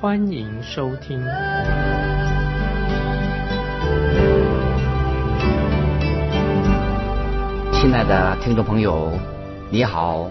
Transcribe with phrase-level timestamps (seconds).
[0.00, 1.20] 欢迎收听。
[7.74, 9.12] 亲爱的听众朋友，
[9.68, 10.30] 你好，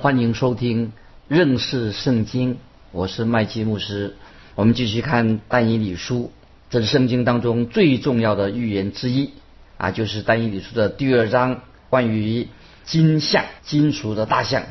[0.00, 0.90] 欢迎收听
[1.28, 2.58] 认识圣经，
[2.90, 4.16] 我是麦基牧师。
[4.56, 6.32] 我们继续看但以理书，
[6.68, 9.30] 这是圣经当中最重要的预言之一
[9.76, 12.48] 啊，就是但以理书的第二章，关于
[12.82, 14.64] 金像、金属的大象。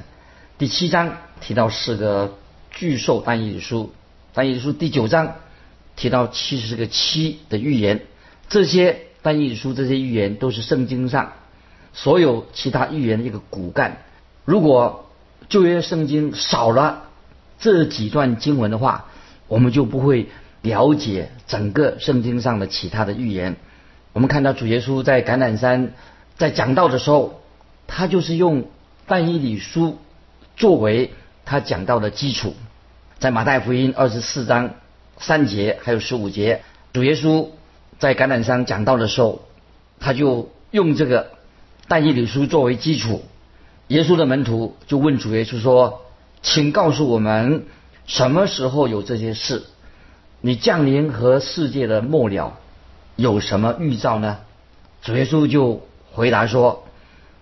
[0.57, 2.33] 第七章提到四个
[2.71, 3.93] 巨兽，但以理书，
[4.33, 5.35] 但以理书第九章
[5.95, 8.01] 提到七十个七的预言，
[8.49, 11.33] 这些但以理书这些预言都是圣经上。
[11.93, 13.97] 所有其他预言的一个骨干，
[14.45, 15.11] 如果
[15.49, 17.03] 旧约圣经少了
[17.59, 19.05] 这几段经文的话，
[19.47, 20.29] 我们就不会
[20.63, 23.57] 了解整个圣经上的其他的预言。
[24.13, 25.93] 我们看到主耶稣在橄榄山
[26.35, 27.39] 在讲道的时候，
[27.85, 28.65] 他就是用
[29.05, 29.99] 但以理书
[30.57, 31.13] 作为
[31.45, 32.55] 他讲道的基础。
[33.19, 34.75] 在马太福音二十四章
[35.17, 36.61] 三节还有十五节，
[36.91, 37.47] 主耶稣
[37.99, 39.43] 在橄榄山讲道的时候，
[39.99, 41.31] 他就用这个。
[41.87, 43.23] 但以理书作为基础，
[43.89, 46.01] 耶稣的门徒就问主耶稣说
[46.41, 47.65] ：“请告诉我们，
[48.07, 49.63] 什么时候有这些事？
[50.39, 52.57] 你降临和世界的末了
[53.17, 54.39] 有什么预兆呢？”
[55.03, 56.85] 主耶稣就回答说：“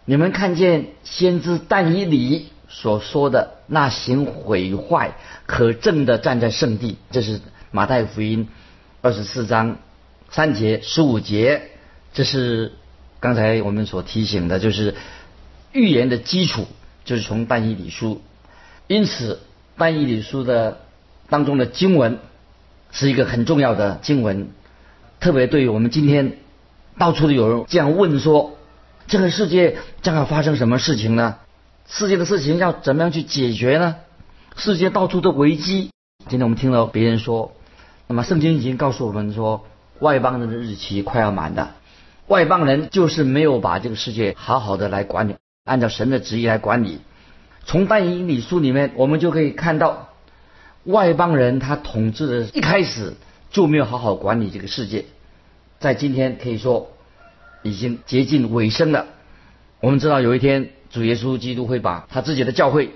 [0.05, 5.13] 你们看见先知但以理所说的那行毁坏
[5.45, 8.47] 可憎的站在圣地，这是马太福音
[9.01, 9.77] 二十四章
[10.31, 11.61] 三节十五节，
[12.13, 12.71] 这是。”
[13.21, 14.95] 刚才我们所提醒的，就是
[15.73, 16.65] 预言的基础，
[17.05, 18.19] 就是从但以理书。
[18.87, 19.41] 因此，
[19.77, 20.79] 但以理书的
[21.29, 22.17] 当中的经文
[22.91, 24.49] 是一个很重要的经文，
[25.19, 26.39] 特别对于我们今天
[26.97, 28.57] 到处都有人这样问说：
[29.05, 31.35] 这个世界将要发生什么事情呢？
[31.87, 33.97] 世界的事情要怎么样去解决呢？
[34.55, 35.89] 世界到处都危机。
[36.29, 37.53] 今天我们听到别人说，
[38.07, 39.65] 那么圣经已经告诉我们说，
[39.99, 41.75] 外邦人的日期快要满了。
[42.27, 46.99] 外邦人就是没有把这个世界好好的来管理，按照神的旨意来管理。
[47.65, 50.09] 从但以理书里面，我们就可以看到，
[50.85, 53.15] 外邦人他统治的一开始
[53.49, 55.05] 就没有好好管理这个世界，
[55.79, 56.91] 在今天可以说
[57.63, 59.07] 已经接近尾声了。
[59.81, 62.91] 我们知道有一天主耶稣基督会把他自己的教会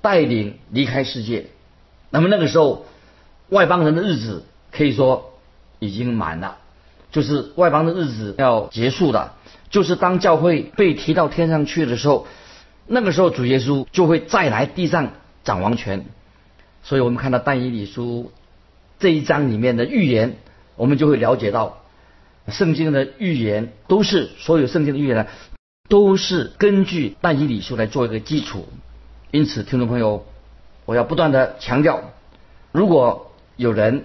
[0.00, 1.46] 带领离开世界，
[2.10, 2.86] 那么那个时候
[3.48, 5.32] 外邦人的日子可以说
[5.78, 6.58] 已经满了。
[7.10, 9.34] 就是外邦的日子要结束了，
[9.70, 12.26] 就是当教会被提到天上去的时候，
[12.86, 15.12] 那个时候主耶稣就会再来地上
[15.42, 16.04] 掌王权。
[16.82, 18.30] 所以我们看到但以理书
[18.98, 20.36] 这一章里面的预言，
[20.76, 21.80] 我们就会了解到，
[22.48, 25.26] 圣经的预言都是所有圣经的预言呢，
[25.88, 28.68] 都是根据但以理书来做一个基础。
[29.30, 30.26] 因此，听众朋友，
[30.84, 32.12] 我要不断的强调，
[32.72, 34.04] 如果有人。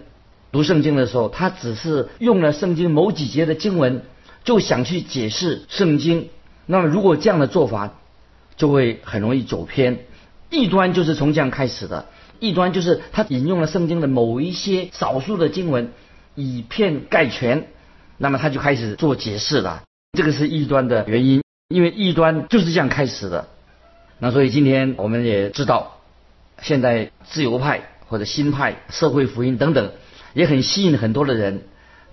[0.51, 4.03] 读圣经的时候，他只是用了圣经某几节的经文，
[4.43, 6.29] 就想去解释圣经。
[6.67, 7.95] 那么，如果这样的做法，
[8.55, 10.05] 就会很容易走偏。
[10.51, 12.05] 异端就是从这样开始的。
[12.39, 15.91] 异端就是他引用了圣经的某一些少数的经文，
[16.35, 17.65] 以偏概全，
[18.19, 19.81] 那么他就开始做解释了。
[20.15, 21.42] 这个是异端的原因，
[21.73, 23.47] 因为异端就是这样开始的。
[24.19, 25.97] 那所以今天我们也知道，
[26.61, 29.91] 现在自由派或者新派、社会福音等等。
[30.35, 31.61] 也很吸引很多的人，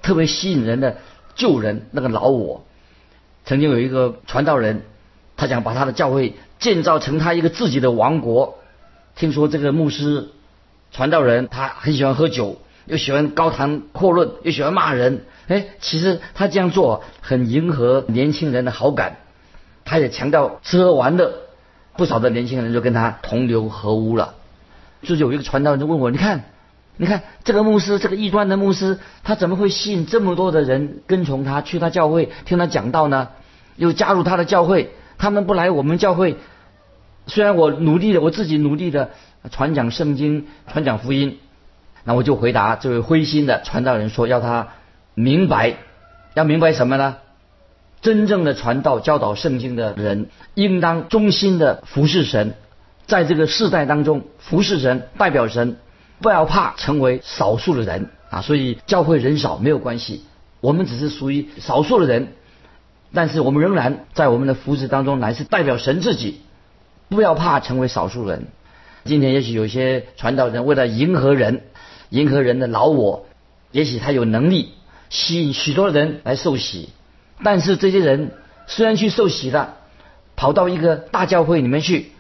[0.03, 0.99] 特别吸引人的
[1.37, 2.67] 旧人那个老我。
[3.47, 4.83] 曾经有一个传道人，
[5.39, 8.59] 他想把他的教会建造成他一个自己的王国。
[9.17, 10.29] 听说这个牧师、
[10.93, 15.25] 传道人他很喜欢喝酒，又喜欢高谈阔论，又喜欢骂人。
[15.49, 19.17] 哎，其实他这样做很迎合年轻人的好感。
[19.91, 21.33] 他也强调吃喝玩乐，
[21.97, 24.35] 不少的年轻人就跟他同流合污了。
[25.03, 26.45] 就是有一个传道人就问我，你看。
[26.97, 33.29] 你看这个牧师，这个异端的牧师，他怎么会吸引这么多的人跟从他，去他教会听他讲道呢？
[33.77, 36.37] 又加入他的教会，他们不来我们教会。
[37.27, 39.13] 虽然我努力的，我自己努力的
[39.51, 41.39] 传讲圣经、传讲福音，
[42.05, 44.69] 那我就回答这位灰心的传道人说：要他
[45.15, 45.77] 明白，
[46.35, 47.17] 要明白什么呢？
[48.03, 52.55] 真正的传道、教导圣经的人，应当忠心的服侍神，
[53.07, 55.77] 在这个世代当中服侍神，代表神。
[56.23, 60.23] 不要怕成为少数的人，啊，所以教会人少没有关系，
[60.61, 62.35] 我们只是属于少数的人，
[63.15, 66.43] 但是我们仍然在我们的福祉当中乃是代表神自己，
[67.09, 68.49] 不要怕成为少数人。
[69.07, 71.63] 今天也许有些传道人为了迎合人，
[72.11, 73.25] 迎合人的老我，
[73.73, 74.75] 也许他有能力
[75.09, 76.91] 吸引许多人来受洗，
[77.43, 78.33] 但是这些人
[78.67, 79.77] 虽然去受洗了，
[80.37, 82.13] 跑到一个大教会里面去，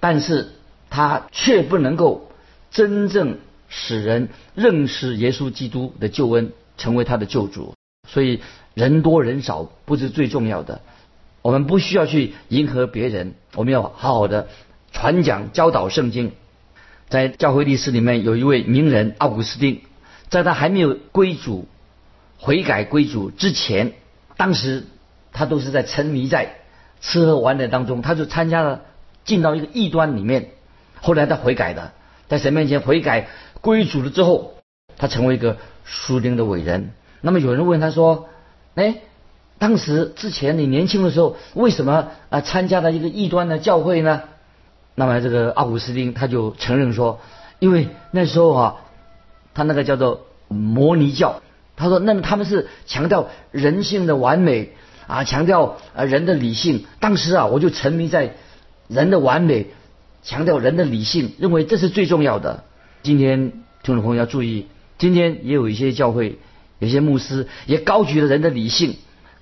[0.00, 0.52] 但是
[0.90, 2.30] 他却不能够
[2.70, 3.38] 真正
[3.68, 7.74] 使人认识耶稣基督的救恩，成为他的救主。
[8.08, 8.40] 所以
[8.74, 10.80] 人多人少不是最重要的，
[11.42, 14.48] 我们不需要去迎合别人，我们要好好的。
[14.92, 16.32] 传讲教导圣经，
[17.08, 19.80] 在教会历史里面有一位名人奥古斯丁，
[20.28, 21.66] 在他还没有归主、
[22.38, 23.94] 悔改归主之前，
[24.36, 24.84] 当时
[25.32, 26.56] 他都是在沉迷在
[27.00, 28.82] 吃喝玩乐当中，他就参加了
[29.24, 30.50] 进到一个异端里面，
[31.00, 31.92] 后来他悔改的，
[32.28, 33.28] 在神面前悔改
[33.60, 34.54] 归主了之后，
[34.96, 36.90] 他成为一个属灵的伟人。
[37.20, 38.28] 那么有人问他说
[38.74, 38.96] ：“哎，
[39.58, 44.22] 当时之前你年轻的时候，为什么啊参加了一个异端的教会呢？”
[44.96, 47.20] 那么这个奥古斯丁他就承认说，
[47.58, 48.76] 因为那时候啊，
[49.54, 51.42] 他那个叫做摩尼教，
[51.76, 54.72] 他说那么他们是强调人性的完美
[55.06, 56.86] 啊，强调啊人的理性。
[57.00, 58.36] 当时啊，我就沉迷在
[58.88, 59.66] 人的完美，
[60.22, 62.64] 强调人的理性，认为这是最重要的。
[63.02, 64.66] 今天听众朋友要注意，
[64.98, 66.38] 今天也有一些教会，
[66.78, 68.96] 有些牧师也高举了人的理性，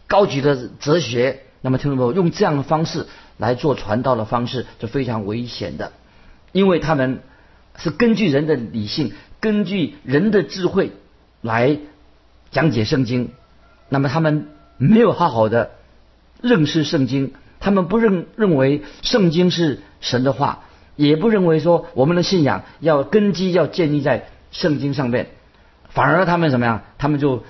[0.07, 1.41] 高举了哲学。
[1.61, 3.07] 那么听众朋友用这样的方式。
[3.39, 5.91] 来做传道的方式是非常危险的，
[6.53, 7.23] 因为他们
[7.77, 10.93] 是根据人的理性、根据人的智慧
[11.41, 11.79] 来
[12.53, 13.31] 讲解圣经。
[13.89, 14.47] 那么他们
[14.79, 15.73] 没有好好的
[16.41, 20.65] 认识圣经，他们不认认为圣经是神的话，
[20.97, 25.27] 也不认为说我们的信仰要根基要建立在圣经上面，
[25.91, 26.83] 反而他们怎么样？
[26.99, 27.43] 他们就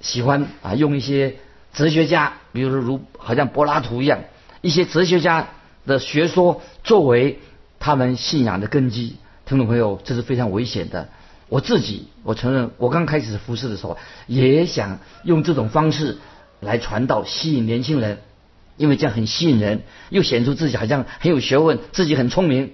[0.00, 1.36] 喜欢啊用一些
[1.74, 4.20] 哲学家，比如说如好像柏拉图一样。
[4.62, 5.48] 一些哲学家
[5.86, 7.38] 的学说作为
[7.78, 9.16] 他们信仰的根基，
[9.46, 11.08] 听众朋友，这是非常危险的。
[11.50, 16.16] 我自己，我承认，我刚开始服侍的时候，也想用这种方式
[16.60, 18.20] 来传道，吸引年轻人，
[18.78, 22.72] 因为这样很吸引人，又显出自己好像很有学问，自己很聪明。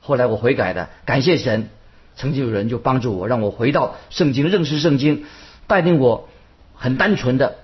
[0.00, 1.70] 后来我悔改的，感谢神，
[2.16, 5.24] 曾经有人就帮助我，让我回到圣经，认识圣经，
[5.66, 6.28] 带领我
[6.74, 7.56] 很单纯的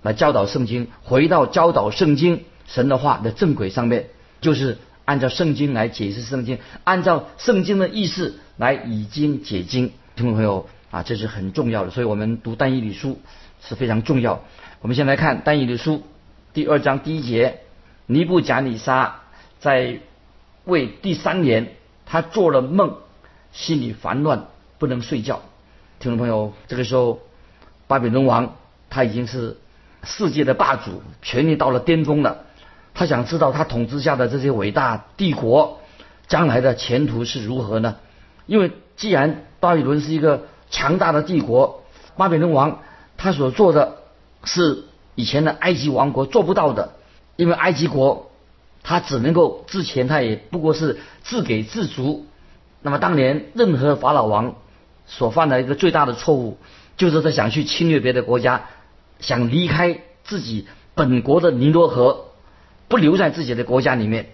[0.00, 2.44] 来教导圣经，回到教导圣经。
[2.68, 4.08] 神的话的正轨上面，
[4.42, 9.92] 就是按照圣经来解释圣经，按照圣经的意思来以经解经。
[10.16, 13.20] 听众朋友啊，这是很重要的，所以我们读但以理书
[13.62, 14.42] 是非常重要。
[14.80, 16.02] 我们先来看但以理书
[16.52, 17.60] 第二章第一节：
[18.06, 19.20] 尼布贾尼撒
[19.60, 20.00] 在
[20.64, 21.68] 为第三年，
[22.04, 22.96] 他做了梦，
[23.52, 24.46] 心里烦乱，
[24.78, 25.40] 不能睡觉。
[26.00, 27.20] 听众朋友，这个时候
[27.86, 28.56] 巴比伦王
[28.90, 29.56] 他已经是
[30.02, 32.44] 世界的霸主，权力到了巅峰了。
[32.92, 35.80] 他想知道他统治下的这些伟大帝国
[36.26, 37.94] 将来的前途是如何呢？
[38.48, 41.84] 因为既然巴比伦是一个强大的帝国，
[42.16, 42.80] 巴比伦王
[43.16, 43.98] 他所做的
[44.42, 44.82] 是
[45.14, 46.94] 以前的埃及王国做不到的，
[47.36, 48.32] 因为埃及国
[48.82, 52.26] 他只能够之前他也不过是自给自足。
[52.82, 54.56] 那么当年任何法老王
[55.06, 56.58] 所犯的一个最大的错误，
[56.96, 58.64] 就是他想去侵略别的国家，
[59.20, 62.24] 想离开自己本国的尼罗河。
[62.90, 64.30] 不留在自己的国家里面，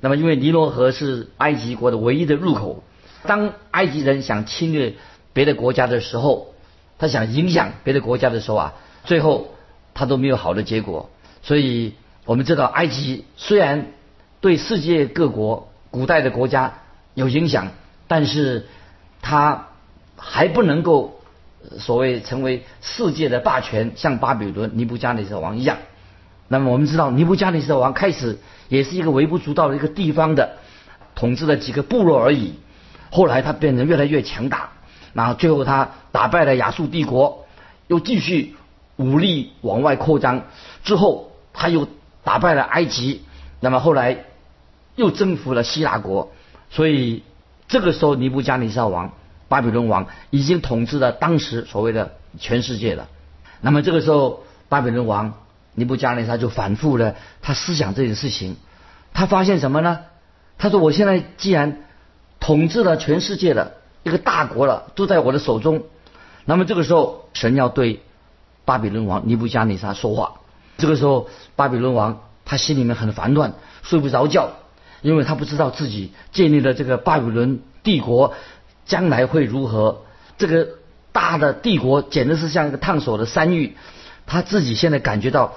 [0.00, 2.84] 那么因为尼罗河是埃及国的唯一的入口，
[3.24, 4.94] 当埃及人想侵略
[5.32, 6.54] 别的国家的时候，
[6.98, 9.54] 他想影响别的国家的时候啊，最后
[9.94, 11.10] 他都没有好的结果。
[11.42, 11.94] 所以
[12.24, 13.92] 我们知道，埃及虽然
[14.40, 16.78] 对世界各国古代的国家
[17.14, 17.68] 有影响，
[18.08, 18.66] 但是
[19.22, 19.68] 他
[20.16, 21.20] 还不能够
[21.78, 25.78] 所谓成为世界的霸权，像巴比伦尼布加尼撒王一样。
[26.48, 30.58] 那么我们知道，尼布加尼撒王开始也是一个微不足道的一个地方的
[31.14, 32.54] 统治了几个部落而已。
[33.10, 34.70] 后来他变得越来越强大，
[35.12, 37.46] 然后最后他打败了亚述帝国，
[37.86, 38.54] 又继续
[38.96, 40.44] 武力往外扩张。
[40.84, 41.88] 之后他又
[42.24, 43.22] 打败了埃及，
[43.60, 44.24] 那么后来
[44.94, 46.32] 又征服了希腊国。
[46.70, 47.22] 所以
[47.68, 49.12] 这个时候，尼布加尼撒王
[49.48, 53.08] 巴比伦王已经统治了当时所谓的全世界了。
[53.60, 55.34] 那么这个时候，巴比伦王。
[55.78, 58.56] 尼布加尼撒就反复的他思想这件事情，
[59.12, 60.00] 他发现什么呢？
[60.56, 61.84] 他说：“我现在既然
[62.40, 65.84] 统治了全世界的一个大国了，都在我的手中。
[66.44, 68.02] 那么这个时候，神要对
[68.64, 70.34] 巴比伦王尼布加尼撒说话。
[70.78, 74.50] 这个时候，巴比伦王他心里面很烦乱，睡不着觉，
[75.02, 78.34] 因为他不知道自己建立的这个巴比伦帝国
[78.84, 80.02] 将来会如何。
[80.38, 80.68] 这个
[81.12, 83.76] 大的帝国简直是像一个烫手的山芋。
[84.26, 85.54] 他自己现在感觉到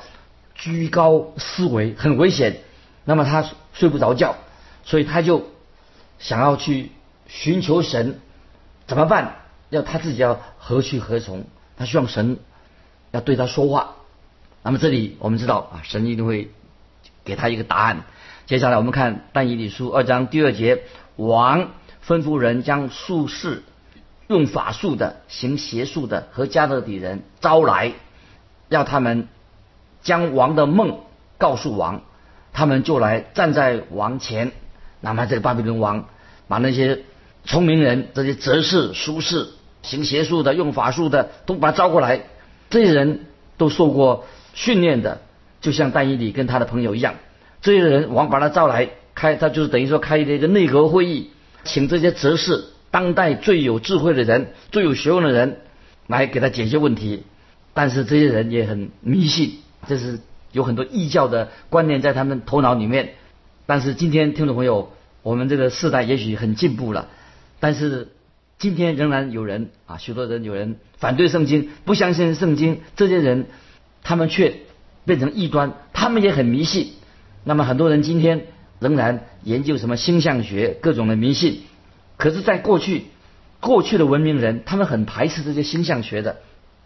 [0.53, 2.61] 居高思维很危险，
[3.03, 3.43] 那么他
[3.73, 4.35] 睡不着觉，
[4.83, 5.47] 所以他就
[6.19, 6.91] 想要去
[7.27, 8.19] 寻求神，
[8.85, 9.35] 怎么办？
[9.69, 11.45] 要他自己要何去何从？
[11.77, 12.39] 他希望神
[13.11, 13.95] 要对他说话。
[14.63, 16.51] 那么这里我们知道啊，神一定会
[17.23, 18.01] 给他一个答案。
[18.45, 20.83] 接下来我们看但以理书二章第二节，
[21.15, 21.69] 王
[22.05, 23.63] 吩咐人将术士、
[24.27, 27.93] 用法术的、行邪术的和加勒底人招来。
[28.69, 29.27] 要他们
[30.01, 30.99] 将王的梦
[31.37, 32.01] 告诉王，
[32.53, 34.51] 他们就来站在王前。
[35.01, 36.07] 那么这个巴比伦王
[36.47, 37.03] 把那些
[37.45, 39.47] 聪明人、这些哲士、术士、
[39.81, 42.21] 行邪术的、用法术的，都把他招过来。
[42.69, 43.25] 这些人
[43.57, 45.21] 都受过训练的，
[45.61, 47.15] 就像但以里跟他的朋友一样。
[47.61, 51.31] 这些人王把他招来开，他就是等于说开了一个内阁会议，
[51.63, 55.61] 请这些哲士、当代最有智慧的人、最有学问的人
[56.07, 57.23] 来给他解决问题。
[57.73, 60.19] 但是这些人也很迷信，这是
[60.51, 63.13] 有很多异教的观念在他们头脑里面。
[63.69, 67.07] 但是今天听众朋友，我们这个时代也许很进步了，
[67.59, 68.07] 但是
[68.57, 72.81] 今天仍然有人啊，许多人有人反对圣经，不相信圣经。
[72.95, 73.45] 这些人
[74.01, 74.61] 他们却
[75.05, 76.93] 变成异端，他们也很迷信。
[77.43, 78.47] 那么很多人今天
[78.79, 81.61] 仍然研究什么星象学，各种的迷信。
[82.17, 83.03] 可是，在过去，
[83.59, 86.37] 过去的文明人他们很排斥这些星象学的。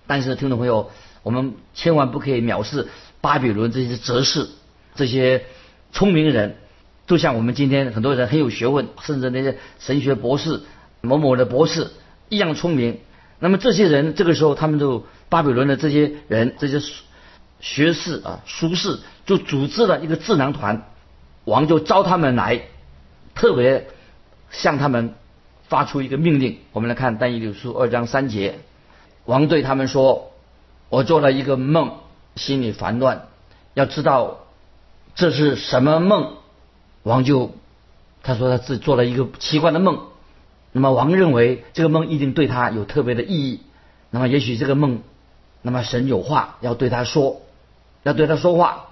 [0.06, 2.90] 但是，听众朋友，我们千万不可以藐视
[3.22, 4.50] 巴比伦这些哲士、
[4.96, 5.46] 这些
[5.94, 6.58] 聪明人，
[7.06, 10.62] 就像我们今天很多人很有学问，甚至那些神学博士、
[11.02, 11.92] 某某的博士
[12.30, 13.00] 一样聪明。
[13.40, 16.80] 那么这些人这个时候，他们就巴比伦的这些人、这些
[17.60, 20.90] 学士啊、书士，就组织了一个智囊团，
[21.44, 22.62] 王就招他们来，
[23.36, 23.90] 特别
[24.50, 25.16] 向他们
[25.68, 26.60] 发出一个命令。
[26.72, 28.60] 我们来看《但以理书》二章三节。
[29.26, 30.32] 王对他们说
[30.88, 31.98] ：“我做了一个梦，
[32.36, 33.28] 心里烦乱，
[33.74, 34.46] 要知道
[35.16, 36.36] 这是什么梦。”
[37.04, 37.52] 王就
[38.24, 40.00] 他说他自己做了一个奇怪的梦。
[40.72, 43.62] 那么王认为这个梦一定对他有特别的意义。
[44.10, 45.02] 那么也许这个梦，
[45.62, 47.42] 那么神有话要对他说，
[48.04, 48.88] 要对他说话。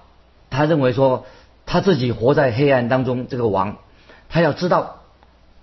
[0.50, 1.26] 他认为说
[1.66, 3.78] 他自己活在黑暗当中，这个王
[4.28, 5.02] 他要知道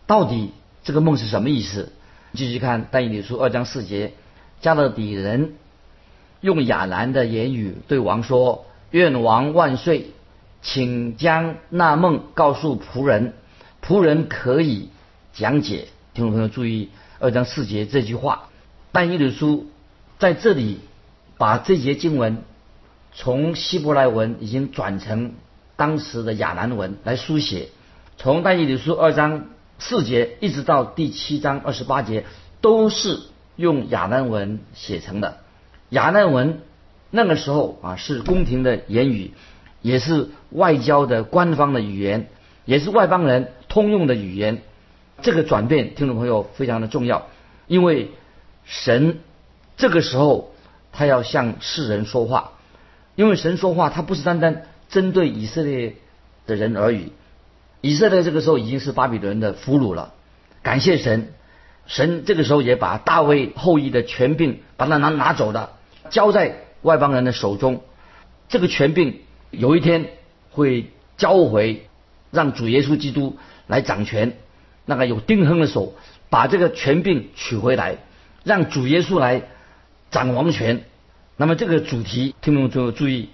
[0.08, 0.51] 到底
[0.84, 1.94] 这个梦是什么意思。
[2.34, 4.13] 继续看但以理书二章四节。
[4.62, 5.53] 加勒底人
[6.41, 10.12] 用亚兰的言语对王说：“愿王万岁，
[10.62, 13.34] 请将那梦告诉仆人，
[13.86, 14.89] 仆人可以
[15.34, 16.89] 讲解。”听众朋友注意
[17.20, 18.50] 二章四节这句话，
[18.92, 19.68] 但以理书
[20.18, 20.80] 在这里
[21.38, 22.44] 把这节经文
[23.13, 25.34] 从希伯来文已经转成
[25.75, 27.70] 当时的亚兰文来书写。
[28.18, 29.46] 从但以理书二章
[29.80, 32.25] 四节一直到第七章二十八节
[32.62, 33.20] 都是。
[33.56, 35.39] 用亚兰文写成的，
[35.89, 36.62] 亚兰文
[37.12, 39.34] 那个时候啊是宫廷的言语，
[39.82, 42.28] 也是外交的官方的语言，
[42.66, 44.62] 也是外邦人通用的语言。
[45.22, 47.28] 这个转变，听众朋友非常的重要，
[47.68, 48.12] 因为
[48.66, 49.20] 神
[49.76, 50.54] 这个时候
[50.92, 52.52] 他要向世人说话，
[53.16, 55.96] 因为神说话他不是单单针对以色列
[56.48, 57.12] 的人而已，
[57.82, 60.14] 以色列这个时候已经是巴比伦的俘虏了，
[60.64, 61.34] 感谢神。
[61.86, 65.72] 神这个时候也把大卫后裔的权柄把他拿拿走了，
[66.12, 67.82] 交在外邦人的手中。
[68.48, 70.10] 这个权柄有一天
[70.51, 71.88] 会交回，
[72.32, 73.38] 让主耶稣基督
[73.68, 74.38] 来掌权。
[74.86, 75.94] 那个有丁亨的手
[76.29, 77.98] 把这个权柄取回来，
[78.44, 79.44] 让主耶稣来
[80.12, 80.84] 掌王权。
[81.38, 83.29] 那么这个主题，听众朋友注意，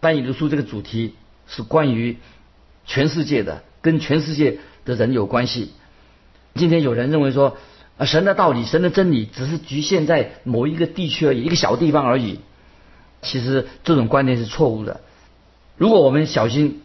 [0.00, 1.14] 翻译的书这个主题
[1.46, 2.16] 是关于
[2.86, 5.72] 全世界的，跟全世界的人有关系。
[6.54, 7.56] 今天有人认为说。
[7.98, 12.38] 啊，神的道理、神的真理只是局限在某一个地区而已，一个小地方而已。
[13.22, 15.00] 其实这种观念是错误的。
[15.78, 16.82] 如果我们小心、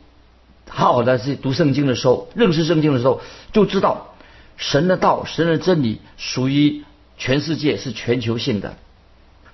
[0.69, 3.21] 好好的去读圣经的时候，认识圣经的时候，
[3.51, 4.15] 就知道
[4.55, 6.83] 神的道、神的真理属于
[7.17, 8.77] 全世界，是全球性的。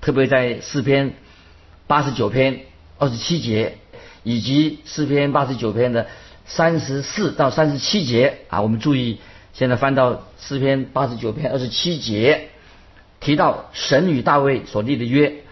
[0.02, 1.14] 特别在诗篇
[1.88, 2.62] 八十九篇
[2.98, 3.78] 二十七节，
[4.24, 6.08] 以及诗篇八十九篇的
[6.46, 9.20] 三十四到三十七节啊，我们注意。
[9.52, 12.50] 现在翻到诗篇八十九篇二十七节，
[13.20, 15.44] 提到神与大卫所立的约，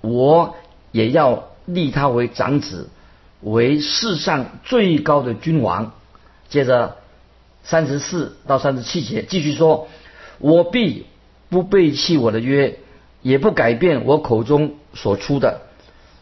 [0.00, 0.56] 我
[0.90, 2.88] 也要立他为长子，
[3.40, 5.92] 为世上最高的君王。
[6.48, 6.96] 接着
[7.62, 9.88] 三十四到三十七节继续说，
[10.38, 11.06] 我必
[11.48, 12.78] 不背弃我的约，
[13.22, 15.62] 也不改变我口中所出的。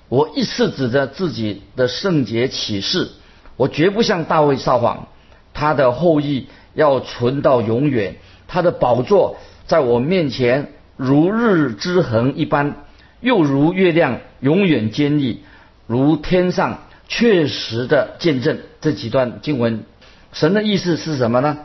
[0.09, 3.11] 我一次指着自己的圣洁启示，
[3.57, 5.09] 我绝不向大卫撒谎，
[5.55, 6.47] 他的后裔。
[6.75, 8.17] 要存到永远，
[8.49, 12.77] 他的宝座在我面前如日之恒一般，
[13.21, 15.43] 又如月亮永远坚立，
[15.87, 18.59] 如天上确实的见证。
[18.81, 19.85] 这几段经文，
[20.33, 21.59] 神的意思是什么呢？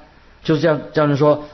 [0.43, 1.45] 就是叫叫人说，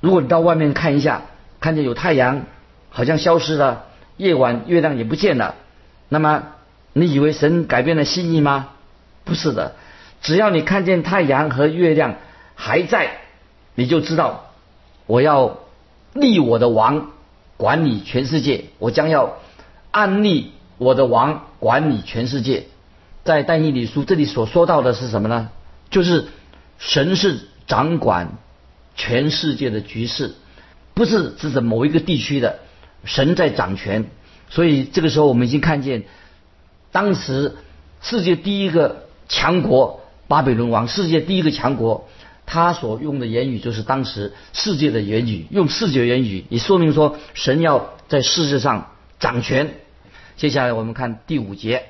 [0.00, 1.22] 如果你到外面看一下，
[1.58, 2.42] 看见有太阳
[2.90, 3.86] 好像消失了，
[4.18, 5.54] 夜晚月亮也不见了，
[6.10, 6.44] 那么
[6.92, 8.68] 你以为神改变了心意吗？
[9.24, 9.74] 不是的，
[10.20, 12.16] 只要你看见太阳和月亮
[12.54, 13.18] 还在，
[13.74, 14.50] 你就知道
[15.06, 15.60] 我要
[16.12, 17.10] 立我的王
[17.56, 19.38] 管理全世界，我将要
[19.90, 22.66] 安立我的王管理全世界。
[23.24, 25.50] 在但以理书这里所说到的是什么呢？
[25.90, 26.28] 就是
[26.78, 28.38] 神是掌管
[28.96, 30.34] 全世界的局势，
[30.94, 32.60] 不是指着某一个地区的，
[33.04, 34.06] 神在掌权。
[34.48, 36.04] 所以这个时候我们已经看见，
[36.90, 37.56] 当时
[38.00, 39.04] 世界第一个。
[39.30, 42.08] 强国巴比伦王，世界第一个强国，
[42.46, 49.74] 他所用的言语就是当时世界的言语，用世界言语，也说明说神要在世界上掌权。
[50.38, 51.86] 接下来我们看第五节，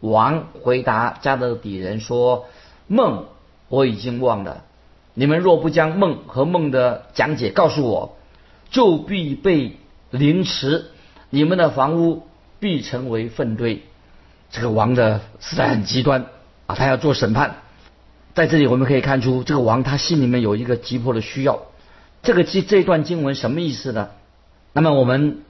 [0.00, 2.46] 王回答加勒底人说
[2.88, 3.26] ：“梦
[3.68, 4.64] 我已经忘了，
[5.12, 8.16] 你们若不将梦和梦的讲解告诉我，
[8.70, 9.76] 就必被
[10.08, 10.86] 凌迟，
[11.28, 12.26] 你们的房屋
[12.58, 13.82] 必成为粪堆。”
[14.50, 16.24] 这个王的实在很极端。
[16.66, 17.56] 啊，他要做审判，
[18.32, 21.60] 在这里我们可以看出，这个王他心里面有一个急迫的需要。
[22.22, 24.08] 这个这这段经文什么意思呢？
[24.72, 25.42] 那么我们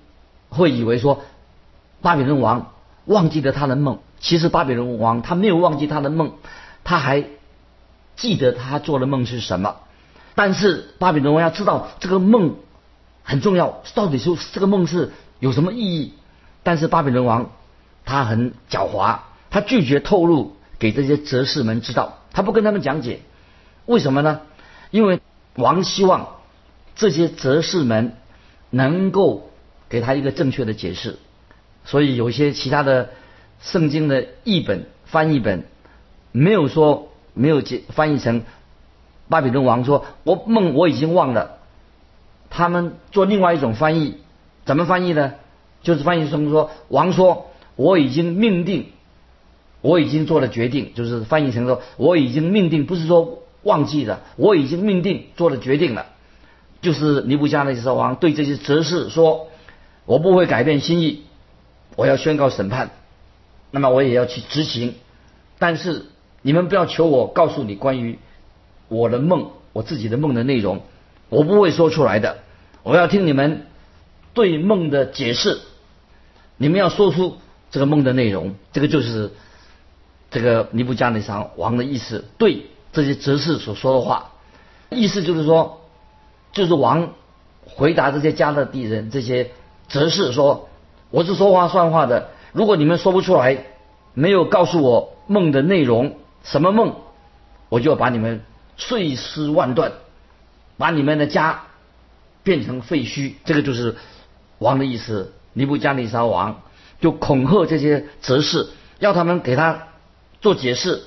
[0.49, 1.23] 会以为说，
[2.05, 2.73] 巴比伦王
[3.07, 3.99] 忘记了他的梦。
[4.21, 6.35] 其实巴比伦王他没有忘记他的梦，
[6.85, 7.25] 他还
[8.15, 9.77] 记得他做的梦是什么。
[10.35, 12.57] 但是巴比伦王要知道这个梦
[13.23, 16.13] 很重要，到底是这个梦是有什么意义？
[16.63, 17.51] 但是巴比伦王
[18.05, 19.19] 他很狡猾，
[19.51, 20.55] 他拒绝透露。
[20.77, 23.21] 给这些哲士们知道，他不跟他们讲解，
[23.87, 24.41] 为什么呢？
[24.91, 25.21] 因为
[25.55, 26.29] 王希望
[26.95, 28.17] 这些哲士们
[28.71, 29.49] 能够
[29.89, 31.19] 给他一个正确的解释，
[31.85, 33.11] 所以有些其他的
[33.61, 35.65] 圣经的译本翻译本
[36.33, 38.43] 没有说没有解翻译成
[39.29, 41.59] 巴比伦王说我梦我已经忘了，
[42.51, 44.15] 他们做另外一种翻译，
[44.65, 45.35] 怎么翻译呢？
[45.83, 48.87] 就是翻译成说王说我已经命定。
[49.87, 56.07] 我已经做了决定，就是翻译成说我已经命定，不是说忘记了，我已经命定做了决定了。
[56.81, 59.49] 就是尼布加内斯王对这些哲士说
[60.07, 61.25] ：“我不会改变心意，
[61.97, 62.91] 我要宣告审判，
[63.71, 64.95] 那么我也要去执行。
[65.59, 66.07] 但是
[66.43, 68.19] 你们不要求我告诉你关于
[68.89, 70.83] 我的梦，我自己的梦的内容，
[71.29, 72.39] 我不会说出来的。
[72.83, 73.67] 我要听你们
[74.33, 75.61] 对梦的解释，
[76.57, 77.39] 你们要说出
[77.71, 78.55] 这个梦的内容。
[78.73, 79.31] 这个就是。”
[80.31, 84.33] 这个尼布加尼撒王的意思，对这些哲士所说的话，
[84.91, 85.81] 意思就是说，
[86.51, 87.13] 就是王
[87.65, 89.53] 回答这些加勒底人、这些
[89.87, 90.69] 哲士说
[91.15, 93.67] ：“我是说话算话的，如果你们说不出来，
[94.15, 96.97] 没有告诉我梦的内容，什么梦，
[97.69, 98.41] 我就要把你们
[98.77, 99.93] 碎尸万段，
[100.77, 101.67] 把你们的家
[102.43, 103.95] 变成废墟。”这个就是
[104.59, 105.33] 王的意思。
[105.53, 106.63] 尼布加尼沙王
[107.01, 108.67] 就恐吓这些哲士，
[108.99, 109.85] 要他们给他。
[110.41, 111.01] 做解释，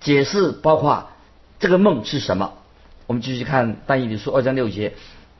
[0.00, 1.08] 解释包括
[1.58, 2.52] 这个梦是什么。
[3.08, 4.94] 我们继续看但以理书二章六节：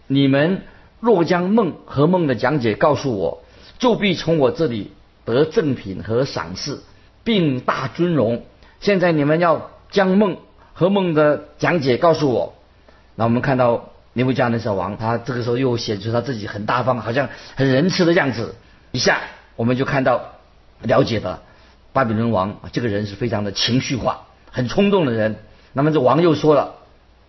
[0.09, 0.63] 你们
[0.99, 3.45] 若将梦和梦的讲解告诉我，
[3.79, 4.93] 就必从我这里
[5.25, 6.83] 得赠品和赏赐，
[7.25, 8.45] 并大尊荣。
[8.81, 10.39] 现在你们要将梦
[10.73, 12.55] 和梦的讲解告诉我。
[13.15, 18.55] 那我们看到尼布加尼撒王，他这个时候又显出他自己很大方，好像很仁慈的样子。
[18.91, 19.21] 一下
[19.57, 20.23] 我们就看到
[20.81, 21.41] 了解的。
[21.93, 25.37] 巴比伦王这个人是非常的情绪化、很冲动的人。
[25.75, 26.77] 那么这王又说了，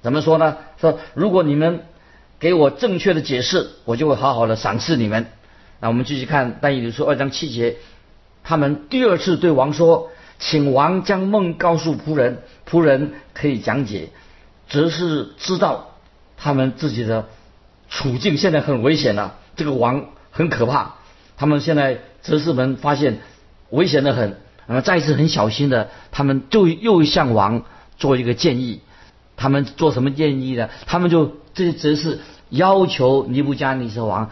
[0.01, 0.57] 怎么说呢？
[0.79, 1.81] 说如果你们
[2.39, 5.27] 给我正确的解释，我就会好好的赏赐你们。
[5.83, 7.75] 那我们继续看但以理书二章七节，
[8.41, 14.07] 他们第二次对王说：“请王将梦告诉仆人，仆人可以讲解。”
[14.69, 15.89] 则是知道
[16.37, 17.27] 他们自己的
[17.89, 20.95] 处境现在很危险了，这个王很可怕。
[21.35, 23.19] 他们现在哲士们发现
[23.69, 24.37] 危险的很。
[24.67, 27.65] 那么再一次很小心的，他们就又向王
[27.97, 28.79] 做一个建议。
[29.35, 30.69] 他们做什么建议呢？
[30.85, 34.31] 他们就这些则是要求尼布加尼撒王，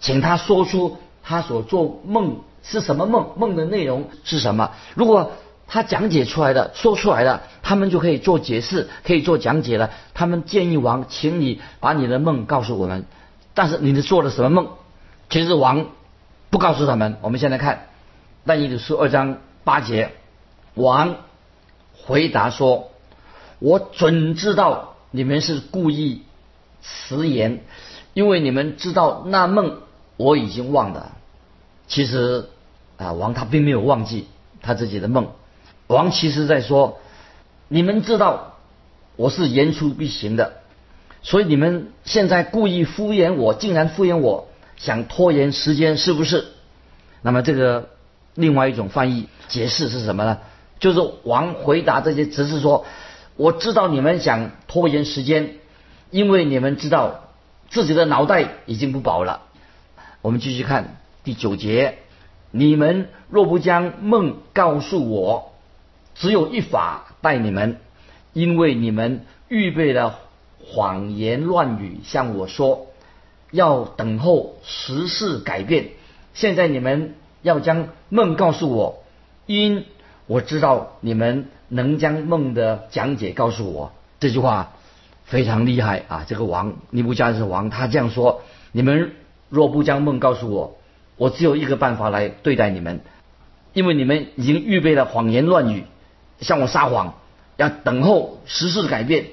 [0.00, 4.72] 请他说出他所做梦是什么梦，梦的内容是什么。
[4.94, 5.32] 如果
[5.66, 9.90] 他讲解出来的，说出来的，他们就可以做解释，可以做讲解了。
[10.14, 13.04] 他们建议王，请你把你的梦告诉我们。
[13.54, 14.68] 但是你是做了什么梦？
[15.30, 15.86] 其实王
[16.50, 17.16] 不告诉他们。
[17.22, 17.88] 我们现在看
[18.44, 19.38] 但以理书二章。
[19.64, 20.12] 八节，
[20.72, 21.16] 王
[22.06, 22.90] 回答说
[23.60, 26.22] ：“我准知道你们是故意
[26.80, 27.62] 迟言，
[28.14, 29.80] 因为你们知道那梦
[30.18, 31.12] 我已经忘了。
[31.86, 32.50] 其实
[32.98, 34.28] 啊，王他并没有忘记
[34.60, 35.28] 他自己的梦。
[35.86, 37.00] 王其实在说，
[37.68, 38.58] 你们知道
[39.16, 40.60] 我是言出必行的，
[41.22, 46.44] 所以你们现在故意敷衍我，竟然敷衍我，想拖延时间，是不是？
[47.22, 47.88] 那么这个
[48.34, 50.38] 另外一种翻译解释是什么呢？
[50.78, 52.84] 就是王回答这些只是说
[53.36, 55.54] ：“我知道你们想拖延时间，
[56.10, 57.24] 因为你们知道
[57.70, 59.42] 自己的脑袋已经不保了。”
[60.22, 61.98] 我们继续看第九节
[62.50, 65.52] ：“你们若不将梦告诉我，
[66.14, 67.78] 只有一法待你们，
[68.32, 70.18] 因为你们预备了
[70.64, 72.88] 谎言乱语向我说，
[73.50, 75.90] 要等候时事改变。
[76.34, 79.02] 现在你们要将梦告诉我，
[79.46, 79.84] 因。”
[80.28, 84.74] 我知道你们能将梦的讲解告诉我，这句话
[85.24, 86.26] 非常厉害啊！
[86.28, 89.12] 这个王尼布加是王，他这样说：你们
[89.48, 90.78] 若不将梦告诉我，
[91.16, 93.00] 我只有一个办法来对待你们，
[93.72, 95.84] 因为你们已经预备了谎言乱语，
[96.40, 97.14] 向我撒谎，
[97.56, 99.26] 要等候时事改变，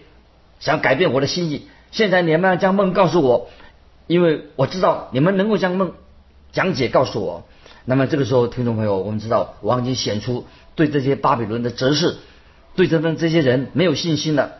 [0.59, 1.67] 想改变我的心意。
[1.91, 3.49] 现在你们要将梦告诉我，
[4.07, 5.93] 因为我知道你们能够将梦
[6.51, 7.45] 讲解告诉我。
[7.85, 12.15] 那么这个时候，听众朋友，我们知道王已经显出对这些巴比伦的哲士，
[12.75, 14.53] 对这份这些人没有信心了，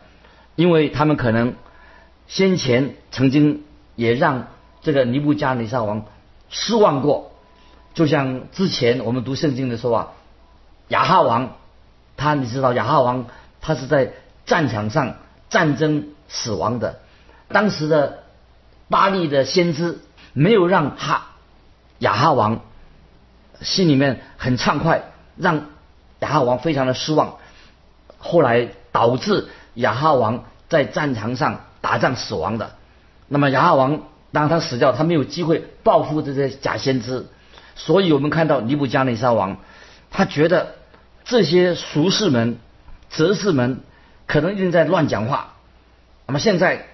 [0.56, 1.56] 因为他们可能
[2.28, 3.64] 先前曾经
[3.96, 4.48] 也让
[4.86, 6.06] 这个尼布加尼撒王
[6.50, 7.32] 失望过，
[7.96, 10.08] 就像之前我们读圣经的时候啊，
[10.88, 11.58] 亚哈王，
[12.16, 13.26] 他你知道亚哈王
[13.60, 14.14] 他是在
[14.46, 15.16] 战场上
[15.50, 17.00] 战争死亡的，
[17.50, 18.20] 当时的
[18.88, 20.00] 巴利的先知
[20.32, 21.32] 没有让哈
[22.00, 22.62] 亚哈王。
[23.62, 25.68] 心里面很畅快，让
[26.20, 27.38] 亚哈王非常的失望。
[28.18, 32.76] 后来导致亚哈王在战场上打仗死亡的。
[33.30, 34.02] 那么亚哈王
[34.36, 37.26] 当他死掉，他没有机会报复这些假先知。
[37.76, 39.58] 所以我们看到尼布加内沙王，
[40.12, 40.76] 他觉得
[41.24, 42.58] 这些俗士们、
[43.10, 43.80] 哲士们
[44.28, 45.54] 可能一直在乱讲话。
[46.28, 46.86] 那么现在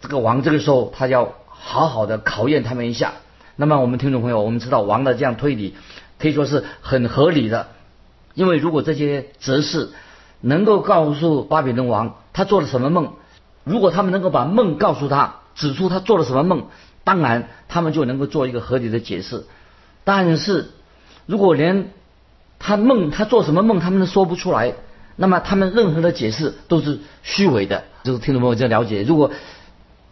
[0.00, 3.14] 这个王这个时候，他要好好的考验他们一下。
[3.56, 5.74] 那么我们听众朋友，我们知道王的这样推理。
[6.18, 7.68] 可以说是很合理的，
[8.34, 9.90] 因为如果这些哲士
[10.40, 13.14] 能够告诉巴比伦王他做了什么梦，
[13.64, 16.66] 如果他们能够把梦告诉他，指出他做了什么梦，
[17.04, 19.44] 当然他们就能够做一个合理的解释。
[20.04, 20.70] 但是
[21.26, 21.90] 如果连
[22.58, 24.74] 他梦他做什么梦他们都说不出来，
[25.16, 27.84] 那么他们任何的解释都是虚伪的。
[28.04, 29.30] 就是听众朋友这样了解，如果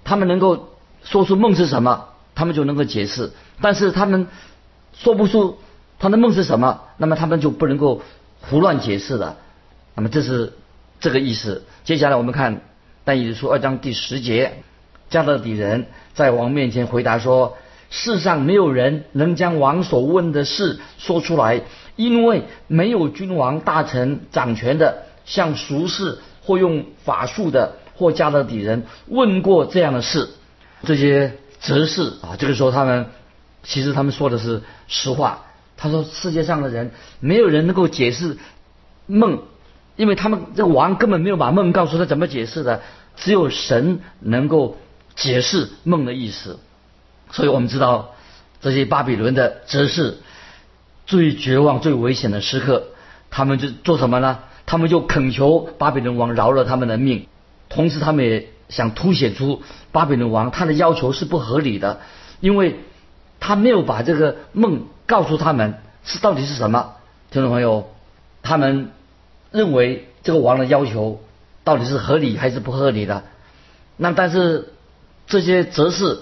[0.05, 0.69] 他们能够
[1.03, 4.29] 说出梦是什么，他们就能够解释，但是他们
[4.95, 5.59] 说不出。
[6.03, 6.81] 他的梦是什么？
[6.97, 8.01] 那么他们就不能够
[8.41, 9.37] 胡乱解释了。
[9.95, 10.55] 那么这是
[10.99, 11.67] 这个意思。
[11.85, 12.63] 接下来我们看
[13.05, 14.63] 但以理书二章第十节，
[15.11, 17.59] 加勒底人在王面前回答说：
[17.91, 21.63] 世上没有人能将王所问的事说出来，
[21.97, 30.31] 因为没有君王大臣掌权的，像俗士或用法术的或加勒底人问过这样的事。
[30.85, 33.07] 这些哲士啊，这个时候他们
[33.63, 35.43] 其实他们说的是实话。
[35.77, 38.37] 他说：“世界上的人没有人能够解释
[39.07, 39.41] 梦，
[39.97, 42.83] 因为他们这个王根本没有把梦告诉他怎么解释的，
[43.17, 44.77] 只有神能够
[45.21, 46.59] 解释梦的意思。
[47.31, 48.15] 所以我们知道
[48.61, 50.19] 这些巴比伦的哲士
[51.07, 52.89] 最绝望、最危险的时刻，
[53.31, 54.41] 他们就做什么呢？
[54.67, 57.29] 他们就恳求巴比伦王饶了他们的命，
[57.69, 62.01] 同时他们也想凸显出巴比伦王他的要求是不合理的，
[62.41, 62.81] 因为
[63.39, 66.95] 他没有把这个梦。”告诉他们是到底是什么，
[67.33, 67.91] 听众朋友，
[68.45, 68.93] 他们
[69.51, 71.21] 认为这个王的要求
[71.65, 73.25] 到底是合理还是不合理的？
[73.97, 74.73] 那但是
[75.31, 76.19] 这些哲士，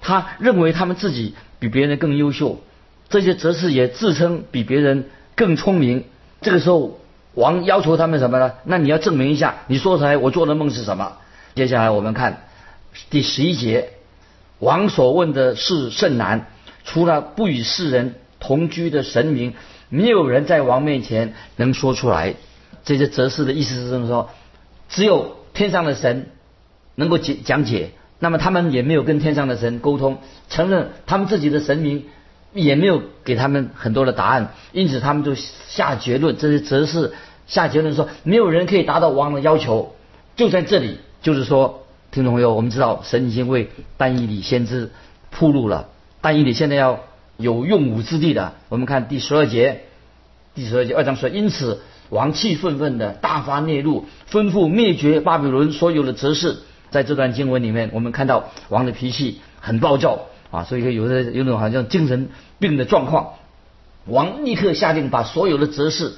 [0.00, 2.60] 他认为他们自己比别人更优秀，
[3.08, 6.04] 这些哲士也自称比别人更聪明。
[6.40, 7.00] 这个时候，
[7.34, 8.52] 王要求他们什么呢？
[8.62, 11.16] 那你要证明一下，你说出来我做的梦是什么？
[11.56, 12.44] 接下来我们看
[13.10, 13.90] 第十一节，
[14.60, 16.46] 王所问的是甚难。
[16.84, 19.54] 除了不与世人同居的神明，
[19.88, 22.36] 没有人在王面前能说出来。
[22.84, 24.30] 这些哲士的意思是这么说：
[24.88, 26.30] 只有天上的神
[26.94, 27.90] 能够解讲解。
[28.18, 32.04] 那么他们也没有跟天上的神沟通，承认他们自己的神明
[32.52, 36.36] 也没有给他们很多的答案，因此他们就下结论。
[36.36, 37.12] 这些哲士
[37.46, 39.94] 下结论说，没有人可以达到王的要求。
[40.36, 44.90] 就在这里，就是说，听众朋友，我们知道神已经为单一里先知
[45.30, 45.88] 铺路了。
[46.20, 47.00] 但以理现在要
[47.36, 49.82] 有用武之地的，我们看第十二节，
[50.54, 56.58] 第十二节二章说，因此王气愤愤的大发烈怒，吩咐灭绝巴比伦所有的哲士，
[56.90, 63.34] 在这段经文里面，我们看到王的脾气很暴躁啊，所以说有的有种好像精神病的状况。
[64.06, 66.14] 王立刻下令把所有的哲士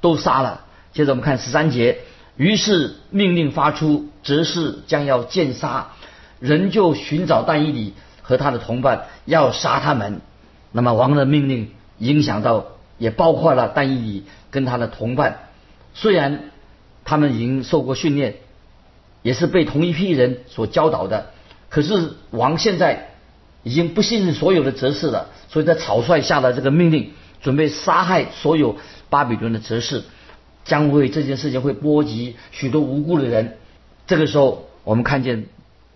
[0.00, 0.64] 都杀了。
[0.92, 1.98] 接着我们看十三节，
[2.36, 5.92] 于是命令发出，哲士将要见杀，
[6.40, 10.20] 人就寻找但以理和他的同伴，要杀他们。
[10.72, 12.66] 那么王的命令影响到，
[12.98, 15.38] 也包括了但以理跟他的同伴，
[15.94, 16.50] 虽然
[17.04, 18.36] 他们已经受过训练，
[19.28, 21.26] 也是被同一批人所教导的，
[21.68, 23.10] 可是王现在
[23.62, 27.10] 已经不信任所有的哲士了，所以在草率下了这个命令。
[27.40, 28.76] 准备杀害所有
[29.10, 30.02] 巴比伦的哲士，
[30.64, 33.58] 将会这件事情会波及许多无辜的人。
[34.06, 35.46] 这个时候，我们看见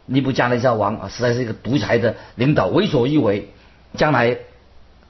[0.06, 3.48] 尼布加内撒王啊，实在是一个独裁的领导，为所欲为。
[3.96, 4.38] 将来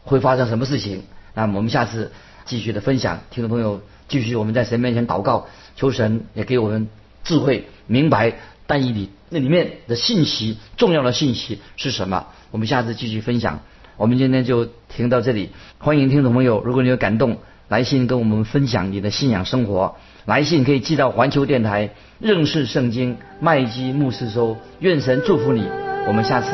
[0.04, 1.02] 会发生什么事情？
[1.34, 2.12] 那我们下次
[2.46, 3.20] 继续的分享。
[3.30, 6.88] 听众朋友，继续我们在神面前祷告，求神也给我们
[7.24, 8.32] 智慧，明白
[8.66, 12.26] 但以理那里面的信息，重要的信息是什么？
[12.50, 13.60] 我们下次继续分享。
[13.98, 17.36] 我们今天就听到这里，欢迎听众朋友，如果你有感动，
[17.68, 25.66] 来信跟我们分享你的信仰生活，来信可以寄到环球电台认识圣经麦基牧师收，愿神祝福你，
[26.06, 26.48] 我们下次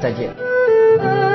[0.00, 1.31] 再见。